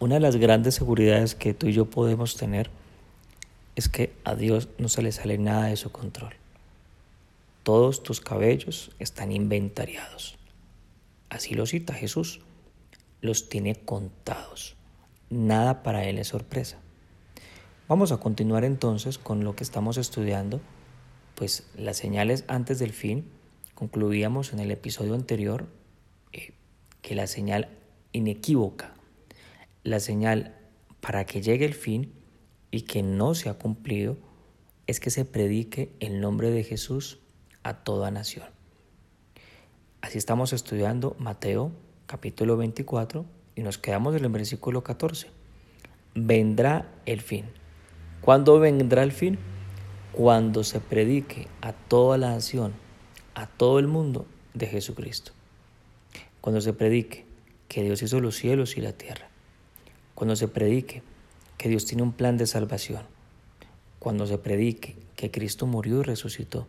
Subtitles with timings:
[0.00, 2.70] Una de las grandes seguridades que tú y yo podemos tener
[3.76, 6.32] es que a Dios no se le sale nada de su control.
[7.64, 10.38] Todos tus cabellos están inventariados.
[11.28, 12.40] Así lo cita Jesús.
[13.20, 14.74] Los tiene contados.
[15.28, 16.78] Nada para Él es sorpresa.
[17.86, 20.62] Vamos a continuar entonces con lo que estamos estudiando,
[21.34, 23.26] pues las señales antes del fin.
[23.74, 25.66] Concluíamos en el episodio anterior
[26.32, 26.54] eh,
[27.02, 27.68] que la señal
[28.12, 28.94] inequívoca,
[29.82, 30.56] la señal
[31.00, 32.12] para que llegue el fin
[32.70, 34.16] y que no se ha cumplido,
[34.86, 37.18] es que se predique el nombre de Jesús
[37.62, 38.46] a toda nación.
[40.00, 41.72] Así estamos estudiando Mateo
[42.06, 45.28] capítulo 24 y nos quedamos en el versículo 14.
[46.14, 47.44] Vendrá el fin.
[48.20, 49.38] ¿Cuándo vendrá el fin?
[50.12, 52.72] Cuando se predique a toda la nación,
[53.34, 55.32] a todo el mundo de Jesucristo.
[56.40, 57.26] Cuando se predique
[57.68, 59.29] que Dios hizo los cielos y la tierra.
[60.20, 61.02] Cuando se predique
[61.56, 63.04] que Dios tiene un plan de salvación.
[63.98, 66.68] Cuando se predique que Cristo murió y resucitó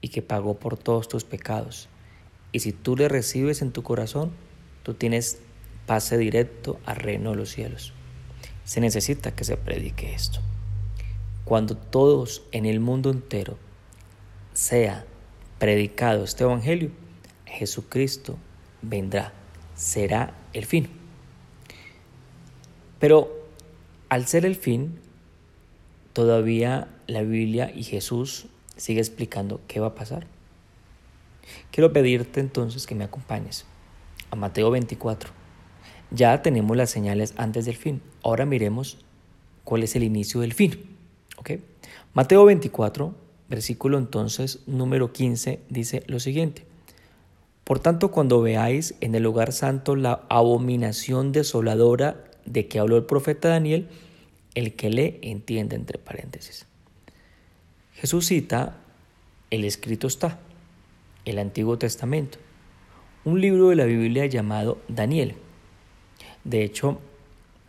[0.00, 1.90] y que pagó por todos tus pecados.
[2.50, 4.30] Y si tú le recibes en tu corazón,
[4.84, 5.38] tú tienes
[5.84, 7.92] pase directo al reino de los cielos.
[8.64, 10.40] Se necesita que se predique esto.
[11.44, 13.58] Cuando todos en el mundo entero
[14.54, 15.04] sea
[15.58, 16.90] predicado este evangelio,
[17.44, 18.38] Jesucristo
[18.80, 19.34] vendrá,
[19.74, 20.88] será el fin.
[22.98, 23.30] Pero
[24.08, 24.98] al ser el fin,
[26.12, 28.46] todavía la Biblia y Jesús
[28.76, 30.26] sigue explicando qué va a pasar.
[31.70, 33.64] Quiero pedirte entonces que me acompañes
[34.30, 35.30] a Mateo 24.
[36.10, 38.00] Ya tenemos las señales antes del fin.
[38.22, 38.98] Ahora miremos
[39.64, 40.98] cuál es el inicio del fin.
[42.14, 43.14] Mateo 24,
[43.48, 46.66] versículo entonces número 15, dice lo siguiente.
[47.64, 53.04] Por tanto, cuando veáis en el lugar santo la abominación desoladora de que habló el
[53.04, 53.88] profeta Daniel,
[54.54, 56.66] el que lee entiende entre paréntesis.
[57.94, 58.76] Jesús cita,
[59.50, 60.38] el escrito está,
[61.24, 62.38] el Antiguo Testamento,
[63.24, 65.34] un libro de la Biblia llamado Daniel.
[66.44, 67.00] De hecho,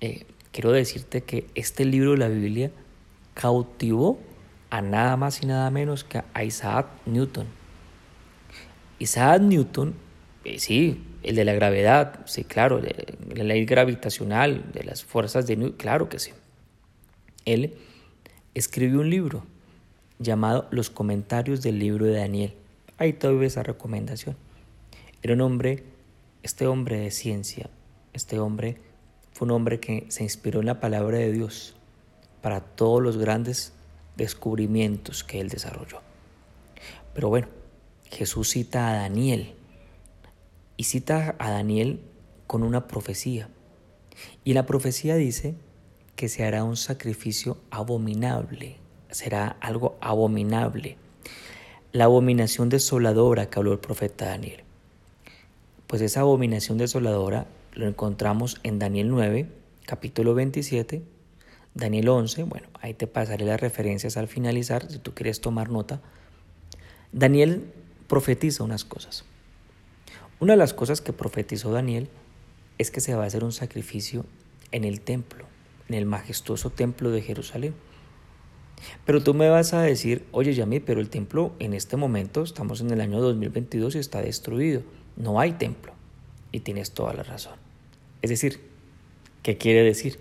[0.00, 2.70] eh, quiero decirte que este libro de la Biblia
[3.34, 4.18] cautivó
[4.70, 7.46] a nada más y nada menos que a Isaac Newton.
[8.98, 9.94] Isaac Newton,
[10.46, 15.56] eh, sí, el de la gravedad, sí, claro, la ley gravitacional, de las fuerzas de
[15.56, 16.30] Newton, claro que sí.
[17.44, 17.74] Él
[18.54, 19.44] escribió un libro
[20.20, 22.54] llamado Los comentarios del libro de Daniel.
[22.96, 24.36] Ahí doy esa recomendación.
[25.20, 25.82] Era un hombre,
[26.44, 27.68] este hombre de ciencia,
[28.12, 28.78] este hombre
[29.32, 31.74] fue un hombre que se inspiró en la palabra de Dios
[32.40, 33.72] para todos los grandes
[34.16, 36.02] descubrimientos que él desarrolló.
[37.14, 37.48] Pero bueno,
[38.12, 39.56] Jesús cita a Daniel
[40.76, 42.00] y cita a Daniel
[42.46, 43.48] con una profecía.
[44.44, 45.54] Y la profecía dice
[46.14, 48.78] que se hará un sacrificio abominable
[49.10, 50.96] será algo abominable.
[51.92, 54.62] La abominación desoladora que habló el profeta Daniel.
[55.86, 59.48] Pues esa abominación desoladora lo encontramos en Daniel 9,
[59.86, 61.02] capítulo 27,
[61.74, 66.00] Daniel 11, bueno, ahí te pasaré las referencias al finalizar si tú quieres tomar nota.
[67.12, 67.72] Daniel
[68.08, 69.24] profetiza unas cosas.
[70.38, 72.08] Una de las cosas que profetizó Daniel
[72.76, 74.26] es que se va a hacer un sacrificio
[74.70, 75.46] en el templo,
[75.88, 77.74] en el majestuoso templo de Jerusalén.
[79.06, 82.82] Pero tú me vas a decir, oye Yami, pero el templo en este momento, estamos
[82.82, 84.82] en el año 2022 y está destruido.
[85.16, 85.94] No hay templo.
[86.52, 87.54] Y tienes toda la razón.
[88.20, 88.60] Es decir,
[89.42, 90.18] ¿qué quiere decir?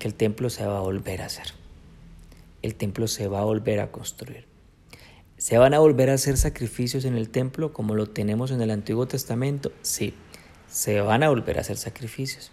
[0.00, 1.46] Que el templo se va a volver a hacer.
[2.62, 4.55] El templo se va a volver a construir.
[5.38, 8.70] ¿Se van a volver a hacer sacrificios en el templo como lo tenemos en el
[8.70, 9.70] Antiguo Testamento?
[9.82, 10.14] Sí,
[10.66, 12.52] se van a volver a hacer sacrificios.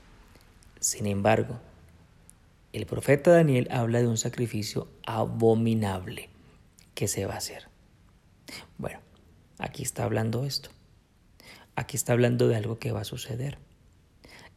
[0.81, 1.61] Sin embargo,
[2.73, 6.29] el profeta Daniel habla de un sacrificio abominable
[6.93, 7.69] que se va a hacer.
[8.77, 8.99] Bueno,
[9.59, 10.69] aquí está hablando esto.
[11.77, 13.59] Aquí está hablando de algo que va a suceder.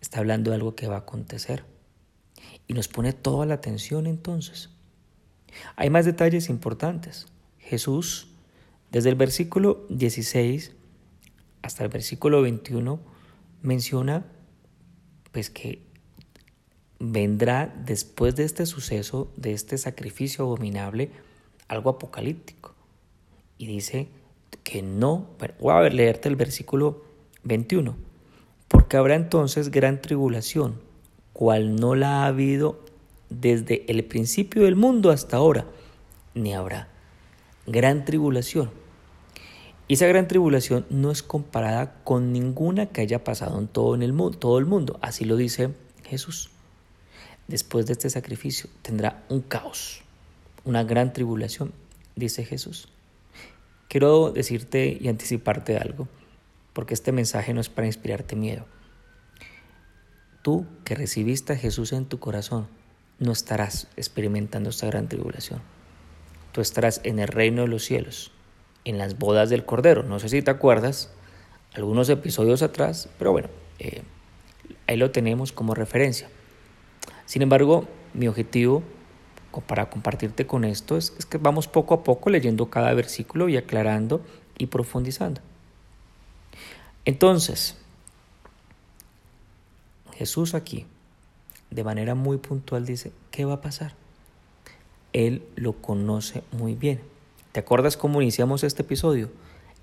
[0.01, 1.65] Está hablando de algo que va a acontecer.
[2.67, 4.71] Y nos pone toda la atención entonces.
[5.77, 7.29] Hay más detalles importantes.
[7.67, 8.29] Jesús,
[8.93, 10.73] desde el versículo 16
[11.63, 13.01] hasta el versículo 21,
[13.63, 14.25] menciona
[15.33, 15.83] pues que
[17.01, 21.11] vendrá después de este suceso, de este sacrificio abominable,
[21.67, 22.73] algo apocalíptico.
[23.59, 24.09] Y dice
[24.63, 25.27] que no,
[25.59, 27.05] voy a leerte el versículo
[27.43, 27.97] 21,
[28.69, 30.81] porque habrá entonces gran tribulación,
[31.33, 32.81] cual no la ha habido
[33.29, 35.67] desde el principio del mundo hasta ahora,
[36.35, 36.96] ni habrá.
[37.67, 38.71] Gran tribulación.
[39.89, 44.03] Y esa gran tribulación no es comparada con ninguna que haya pasado en todo, en
[44.03, 44.99] el mundo, todo el mundo.
[45.03, 45.75] Así lo dice
[46.05, 46.51] Jesús.
[47.49, 50.03] después de este sacrificio tendrá un caos,
[50.65, 51.73] una gran tribulación,
[52.17, 52.89] dice Jesús.
[53.89, 56.09] Quiero decirte y anticiparte algo,
[56.73, 58.67] porque este mensaje no es para inspirarte miedo.
[60.43, 62.69] Tú que recibiste a Jesús en tu corazón,
[63.19, 65.76] no estarás experimentando esta gran tribulación.
[66.57, 66.63] Tú
[67.05, 68.31] en el reino de los cielos,
[68.87, 70.03] en las bodas del Cordero.
[70.05, 71.13] No sé si te acuerdas,
[71.75, 74.01] algunos episodios atrás, pero bueno, eh,
[74.87, 76.31] ahí lo tenemos como referencia.
[77.27, 78.83] Sin embargo, mi objetivo
[79.67, 83.59] para compartirte con esto es, es que vamos poco a poco leyendo cada versículo y
[83.59, 84.23] aclarando
[84.57, 85.43] y profundizando.
[87.05, 87.77] Entonces,
[90.15, 90.87] Jesús aquí,
[91.71, 94.06] de manera muy puntual, dice, ¿qué va a pasar?
[95.17, 97.01] Él lo conoce muy bien.
[97.53, 99.31] ¿Te acuerdas cómo iniciamos este episodio?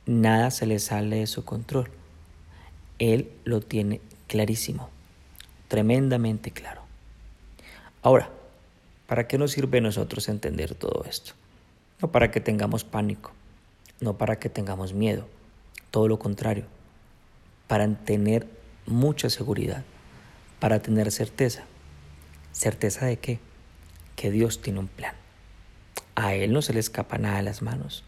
[0.05, 1.89] Nada se le sale de su control.
[2.99, 4.91] Él lo tiene clarísimo,
[5.69, 6.83] tremendamente claro.
[8.03, 8.29] Ahora,
[9.07, 11.33] ¿para qué nos sirve a nosotros entender todo esto?
[11.99, 13.31] No para que tengamos pánico,
[14.01, 15.25] no para que tengamos miedo,
[15.89, 16.65] todo lo contrario,
[17.65, 18.47] para tener
[18.85, 19.83] mucha seguridad,
[20.59, 21.63] para tener certeza.
[22.51, 23.39] ¿Certeza de qué?
[24.15, 25.22] Que Dios tiene un plan.
[26.15, 28.03] A Él no se le escapa nada de las manos.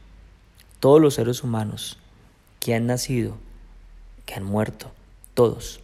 [0.79, 1.97] Todos los seres humanos
[2.59, 3.37] que han nacido,
[4.25, 4.91] que han muerto,
[5.33, 5.81] todos,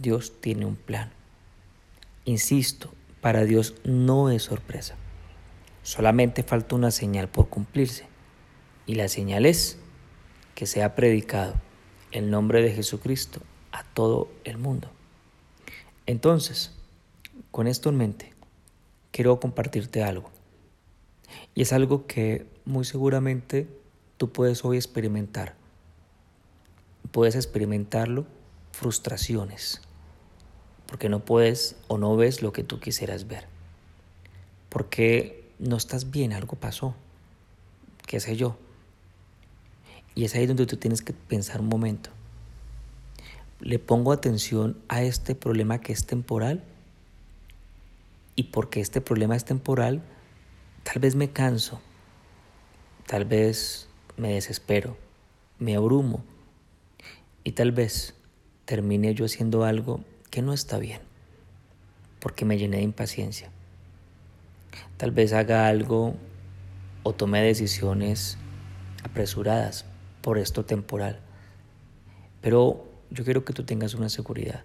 [0.00, 1.10] Dios tiene un plan.
[2.24, 4.96] Insisto, para Dios no es sorpresa.
[5.82, 8.06] Solamente falta una señal por cumplirse.
[8.86, 9.78] Y la señal es
[10.54, 11.54] que sea predicado
[12.12, 13.40] el nombre de Jesucristo
[13.72, 14.90] a todo el mundo.
[16.06, 16.72] Entonces,
[17.50, 18.32] con esto en mente,
[19.10, 20.30] quiero compartirte algo.
[21.54, 23.68] Y es algo que muy seguramente
[24.16, 25.54] tú puedes hoy experimentar.
[27.12, 28.26] Puedes experimentarlo
[28.72, 29.80] frustraciones
[30.90, 33.46] porque no puedes o no ves lo que tú quisieras ver.
[34.68, 36.96] Porque no estás bien, algo pasó,
[38.08, 38.58] qué sé yo.
[40.16, 42.10] Y es ahí donde tú tienes que pensar un momento.
[43.60, 46.64] ¿Le pongo atención a este problema que es temporal?
[48.34, 50.02] Y porque este problema es temporal,
[50.82, 51.80] tal vez me canso,
[53.06, 54.96] tal vez me desespero,
[55.58, 56.24] me abrumo
[57.44, 58.14] y tal vez
[58.64, 60.00] termine yo haciendo algo
[60.30, 61.00] que no está bien,
[62.20, 63.50] porque me llené de impaciencia.
[64.96, 66.14] Tal vez haga algo
[67.02, 68.38] o tome decisiones
[69.02, 69.86] apresuradas
[70.20, 71.20] por esto temporal.
[72.40, 74.64] Pero yo quiero que tú tengas una seguridad.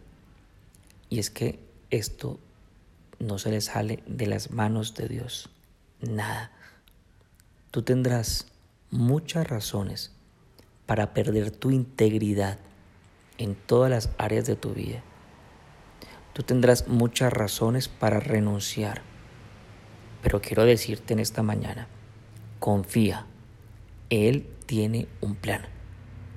[1.10, 1.60] Y es que
[1.90, 2.40] esto
[3.20, 5.50] no se le sale de las manos de Dios.
[6.02, 6.52] Nada.
[7.72, 8.48] Tú tendrás
[8.92, 10.12] muchas razones
[10.86, 12.60] para perder tu integridad
[13.38, 15.02] en todas las áreas de tu vida.
[16.34, 19.02] Tú tendrás muchas razones para renunciar.
[20.22, 21.88] Pero quiero decirte en esta mañana,
[22.60, 23.26] confía.
[24.10, 25.62] Él tiene un plan.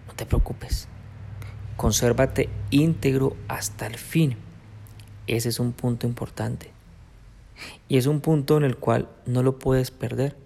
[0.06, 0.88] No te preocupes.
[1.76, 4.36] Consérvate íntegro hasta el fin.
[5.26, 6.77] Ese es un punto importante.
[7.88, 10.36] Y es un punto en el cual no lo puedes perder.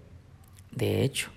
[0.71, 1.31] De hecho,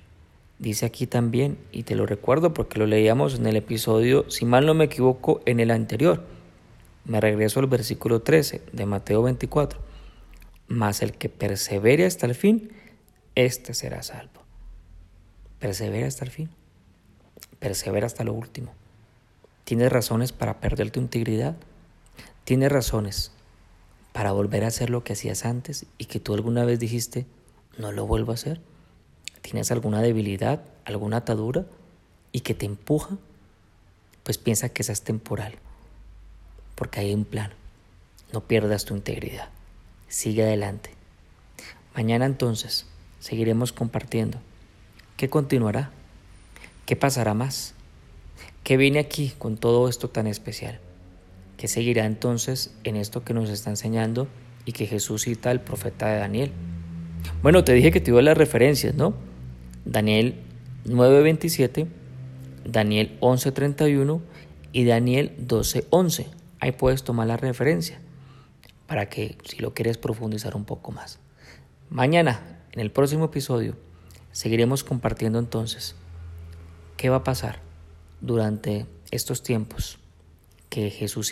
[0.60, 4.66] dice aquí también, y te lo recuerdo porque lo leíamos en el episodio, si mal
[4.66, 6.24] no me equivoco, en el anterior
[7.06, 9.80] me regreso al versículo 13 de Mateo 24.
[10.68, 12.72] Mas el que persevere hasta el fin,
[13.36, 14.42] éste será salvo.
[15.60, 16.50] Persevera hasta el fin.
[17.60, 18.74] Persevera hasta lo último.
[19.64, 21.56] ¿Tienes razones para perder tu integridad?
[22.44, 23.32] ¿Tienes razones
[24.16, 27.26] para volver a hacer lo que hacías antes y que tú alguna vez dijiste,
[27.78, 28.62] no lo vuelvo a hacer?
[29.42, 31.66] ¿Tienes alguna debilidad, alguna atadura
[32.32, 33.18] y que te empuja?
[34.24, 35.56] Pues piensa que esa es temporal
[36.76, 37.52] porque hay un plan.
[38.32, 39.50] No pierdas tu integridad.
[40.08, 40.92] Sigue adelante.
[41.94, 42.86] Mañana entonces
[43.20, 44.38] seguiremos compartiendo.
[45.18, 45.92] ¿Qué continuará?
[46.86, 47.74] ¿Qué pasará más?
[48.64, 50.80] ¿Qué viene aquí con todo esto tan especial?
[51.58, 54.28] ¿Qué seguirá entonces en esto que nos está enseñando
[54.66, 56.52] y que Jesús cita al profeta de Daniel?
[57.42, 59.14] Bueno, te dije que te iba las referencias, ¿no?
[59.86, 60.36] Daniel
[60.86, 61.88] 9:27,
[62.66, 64.22] Daniel 11:31
[64.74, 66.28] y Daniel 12:11
[66.60, 68.00] ahí puedes tomar la referencia
[68.88, 71.20] para que si lo quieres profundizar un poco más.
[71.90, 73.76] Mañana, en el próximo episodio,
[74.32, 75.96] seguiremos compartiendo entonces
[76.98, 77.60] qué va a pasar
[78.20, 80.00] durante estos tiempos
[80.70, 81.32] que Jesús.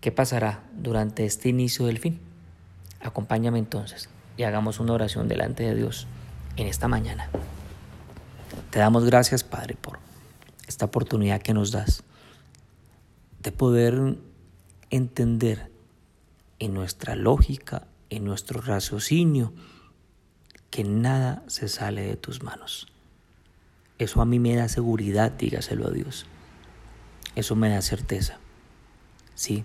[0.00, 2.20] ¿Qué pasará durante este inicio del fin?
[3.00, 6.06] Acompáñame entonces y hagamos una oración delante de Dios
[6.56, 7.28] en esta mañana.
[8.70, 9.98] Te damos gracias, Padre, por
[10.66, 12.02] esta oportunidad que nos das
[13.42, 14.16] de poder
[14.90, 15.70] entender
[16.58, 19.52] en nuestra lógica, en nuestro raciocinio
[20.70, 22.88] que nada se sale de tus manos.
[23.98, 26.26] Eso a mí me da seguridad, dígaselo a Dios.
[27.36, 28.38] Eso me da certeza.
[29.34, 29.64] Sí.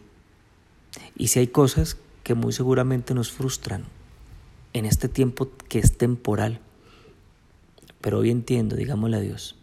[1.15, 3.85] Y si hay cosas que muy seguramente nos frustran
[4.73, 6.59] en este tiempo que es temporal,
[8.01, 9.57] pero hoy entiendo, digámosle a Dios,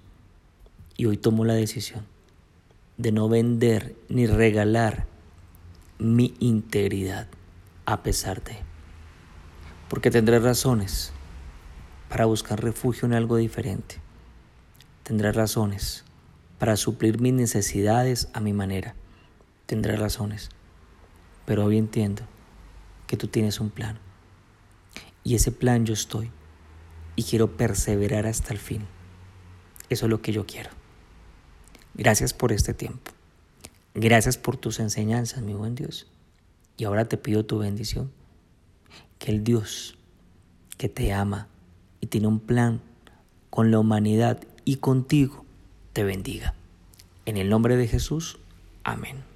[0.96, 2.04] y hoy tomo la decisión
[2.96, 5.06] de no vender ni regalar
[5.98, 7.28] mi integridad
[7.84, 8.56] a pesar de.
[9.88, 11.12] Porque tendré razones
[12.08, 13.96] para buscar refugio en algo diferente.
[15.02, 16.04] Tendré razones
[16.58, 18.94] para suplir mis necesidades a mi manera.
[19.66, 20.50] Tendré razones.
[21.46, 22.22] Pero hoy entiendo
[23.06, 23.98] que tú tienes un plan.
[25.24, 26.30] Y ese plan yo estoy.
[27.16, 28.86] Y quiero perseverar hasta el fin.
[29.88, 30.70] Eso es lo que yo quiero.
[31.94, 33.12] Gracias por este tiempo.
[33.94, 36.06] Gracias por tus enseñanzas, mi buen Dios.
[36.76, 38.12] Y ahora te pido tu bendición.
[39.18, 39.98] Que el Dios
[40.76, 41.48] que te ama
[42.00, 42.80] y tiene un plan
[43.50, 45.44] con la humanidad y contigo
[45.98, 46.54] te bendiga.
[47.26, 48.38] En el nombre de Jesús,
[48.84, 49.27] amén.